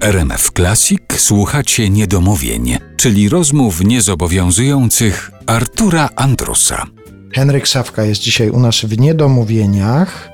[0.00, 6.86] RMF Classic słuchacie niedomówień, czyli rozmów niezobowiązujących Artura Andrusa.
[7.34, 10.30] Henryk Sawka jest dzisiaj u nas w niedomówieniach.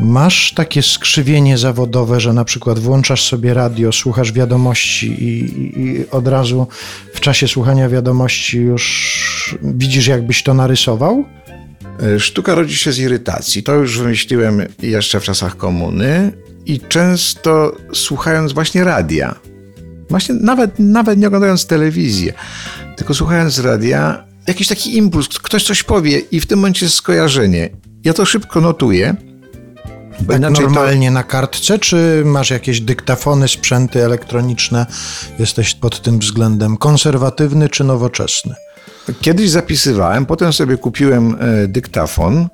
[0.00, 6.28] Masz takie skrzywienie zawodowe, że na przykład włączasz sobie radio, słuchasz wiadomości i, i, od
[6.28, 6.66] razu
[7.14, 11.24] w czasie słuchania wiadomości już widzisz, jakbyś to narysował?
[12.18, 13.62] Sztuka rodzi się z irytacji.
[13.62, 16.32] To już wymyśliłem jeszcze w czasach komuny
[16.66, 19.34] i często słuchając właśnie radia,
[20.10, 22.32] właśnie nawet, nawet nie oglądając telewizji,
[22.96, 27.70] tylko słuchając radia, jakiś taki impuls, ktoś coś powie i w tym momencie jest skojarzenie.
[28.04, 29.16] Ja to szybko notuję.
[30.20, 31.14] Bo normalnie to...
[31.14, 34.86] na kartce, czy masz jakieś dyktafony, sprzęty elektroniczne?
[35.38, 38.54] Jesteś pod tym względem konserwatywny czy nowoczesny?
[39.20, 42.48] Kiedyś zapisywałem, potem sobie kupiłem e, dyktafon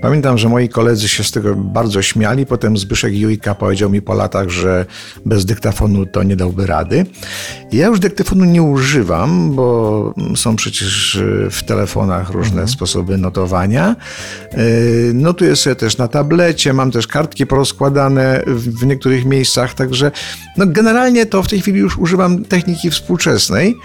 [0.00, 2.46] Pamiętam, że moi koledzy się z tego bardzo śmiali.
[2.46, 4.86] Potem Zbyszek Jujka powiedział mi po latach, że
[5.26, 7.06] bez dyktafonu to nie dałby rady.
[7.72, 12.68] Ja już dyktafonu nie używam, bo są przecież e, w telefonach różne mhm.
[12.68, 13.96] sposoby notowania.
[14.52, 14.56] E,
[15.14, 20.10] notuję sobie też na tablecie, mam też kartki porozkładane w niektórych miejscach, także
[20.56, 23.76] no generalnie to w tej chwili już używam techniki współczesnej,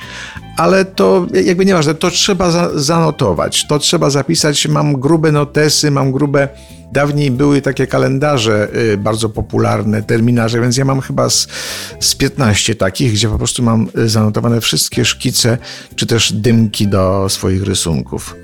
[0.58, 4.68] ale to jakby nieważne, to trzeba za, zanotować, to trzeba zapisać.
[4.68, 6.50] Mam grube notesy, mam grube.
[6.92, 11.48] Dawniej były takie kalendarze y, bardzo popularne, terminarze, więc ja mam chyba z,
[12.00, 15.58] z 15 takich, gdzie po prostu mam y, zanotowane wszystkie szkice,
[15.96, 18.36] czy też dymki do swoich rysunków.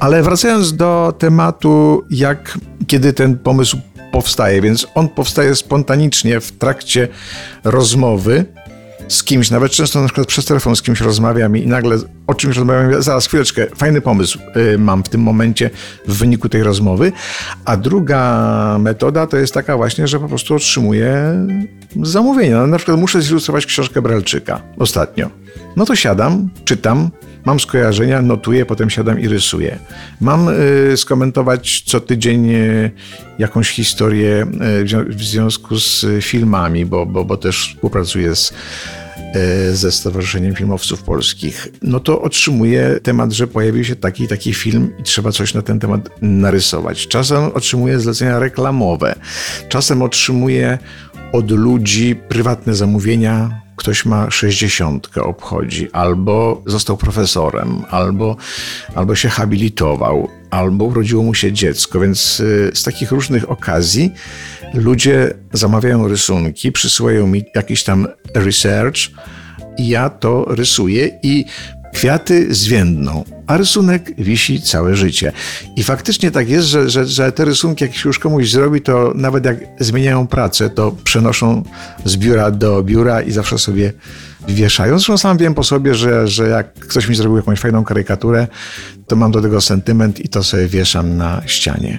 [0.00, 3.78] Ale wracając do tematu, jak kiedy ten pomysł
[4.12, 7.08] powstaje, więc on powstaje spontanicznie w trakcie
[7.64, 8.44] rozmowy
[9.08, 12.56] z kimś, nawet często na przykład przez telefon z kimś rozmawiam i nagle o czymś
[12.56, 15.70] rozmawiam, zaraz chwileczkę, fajny pomysł y, mam w tym momencie
[16.08, 17.12] w wyniku tej rozmowy.
[17.64, 21.34] A druga metoda to jest taka właśnie, że po prostu otrzymuję
[22.02, 22.60] zamówienia.
[22.60, 25.30] No, na przykład muszę zilustrować książkę Bralczyka ostatnio.
[25.76, 27.10] No to siadam, czytam,
[27.46, 29.78] mam skojarzenia, notuję, potem siadam i rysuję.
[30.20, 32.90] Mam y, skomentować co tydzień y,
[33.38, 34.46] jakąś historię
[34.82, 38.52] y, w związku z filmami, bo, bo, bo też współpracuję z
[39.72, 45.02] ze Stowarzyszeniem Filmowców Polskich, no to otrzymuję temat, że pojawił się taki taki film i
[45.02, 47.08] trzeba coś na ten temat narysować.
[47.08, 49.14] Czasem otrzymuję zlecenia reklamowe,
[49.68, 50.78] czasem otrzymuję
[51.32, 58.36] od ludzi prywatne zamówienia ktoś ma sześćdziesiątkę, obchodzi, albo został profesorem, albo,
[58.94, 62.00] albo się habilitował, albo urodziło mu się dziecko.
[62.00, 64.12] Więc y, z takich różnych okazji
[64.74, 68.98] ludzie zamawiają rysunki, przysyłają mi jakiś tam research,
[69.78, 71.44] i ja to rysuję i
[71.94, 75.32] Kwiaty zwiędną, a rysunek wisi całe życie.
[75.76, 79.12] I faktycznie tak jest, że, że, że te rysunki, jak się już komuś zrobi, to
[79.14, 81.62] nawet jak zmieniają pracę, to przenoszą
[82.04, 83.92] z biura do biura i zawsze sobie
[84.48, 84.98] wieszają.
[84.98, 88.46] Zresztą sam wiem po sobie, że, że jak ktoś mi zrobił jakąś fajną karykaturę,
[89.06, 91.98] to mam do tego sentyment i to sobie wieszam na ścianie.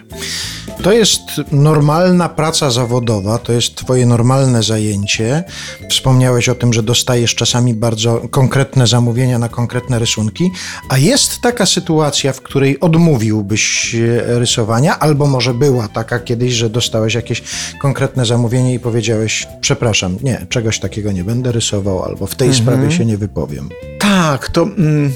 [0.83, 1.21] To jest
[1.51, 5.43] normalna praca zawodowa, to jest Twoje normalne zajęcie.
[5.89, 10.51] Wspomniałeś o tym, że dostajesz czasami bardzo konkretne zamówienia na konkretne rysunki,
[10.89, 17.13] a jest taka sytuacja, w której odmówiłbyś rysowania, albo może była taka kiedyś, że dostałeś
[17.13, 17.43] jakieś
[17.81, 22.65] konkretne zamówienie i powiedziałeś: Przepraszam, nie, czegoś takiego nie będę rysował, albo w tej mhm.
[22.65, 23.69] sprawie się nie wypowiem.
[23.99, 24.63] Tak, to.
[24.63, 25.13] Mm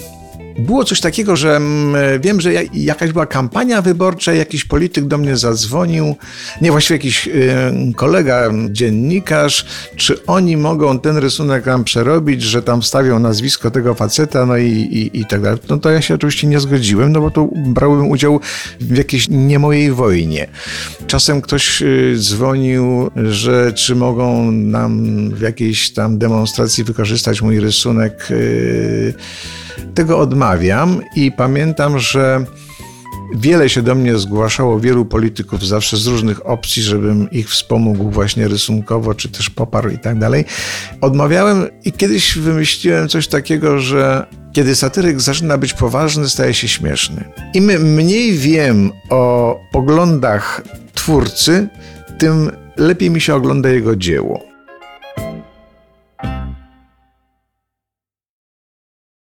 [0.62, 5.38] było coś takiego, że mm, wiem, że jakaś była kampania wyborcza, jakiś polityk do mnie
[5.38, 6.16] zadzwonił,
[6.62, 7.32] nie właściwie jakiś y,
[7.96, 14.46] kolega, dziennikarz, czy oni mogą ten rysunek tam przerobić, że tam wstawią nazwisko tego faceta,
[14.46, 15.60] no i, i, i tak dalej.
[15.70, 18.40] No to ja się oczywiście nie zgodziłem, no bo tu brałbym udział
[18.80, 20.48] w jakiejś nie mojej wojnie.
[21.08, 28.28] Czasem ktoś y, dzwonił, że czy mogą nam w jakiejś tam demonstracji wykorzystać mój rysunek.
[28.30, 29.14] Yy,
[29.94, 32.46] tego odmawiam i pamiętam, że
[33.36, 38.48] wiele się do mnie zgłaszało, wielu polityków zawsze z różnych opcji, żebym ich wspomógł właśnie
[38.48, 40.46] rysunkowo, czy też poparł i tak dalej.
[41.02, 47.24] Odmawiałem i kiedyś wymyśliłem coś takiego, że kiedy satyryk zaczyna być poważny, staje się śmieszny.
[47.54, 47.66] Im
[47.96, 50.62] mniej wiem o poglądach
[50.94, 51.68] twórcy,
[52.18, 54.51] tym lepiej mi się ogląda jego dzieło.